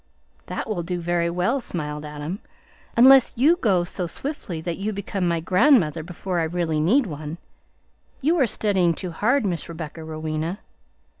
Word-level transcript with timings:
"That 0.47 0.67
will 0.67 0.81
do 0.81 0.99
very 0.99 1.29
well," 1.29 1.59
smiled 1.61 2.05
Adam; 2.05 2.39
"unless 2.97 3.33
you 3.35 3.57
go 3.57 3.83
so 3.83 4.07
swiftly 4.07 4.59
that 4.59 4.77
you 4.79 4.91
become 4.91 5.27
my 5.27 5.39
grandmother 5.39 6.01
before 6.01 6.39
I 6.39 6.43
really 6.45 6.79
need 6.79 7.05
one. 7.05 7.37
You 8.19 8.39
are 8.39 8.47
studying 8.47 8.95
too 8.95 9.11
hard, 9.11 9.45
Miss 9.45 9.69
Rebecca 9.69 10.03
Rowena!" 10.03 10.57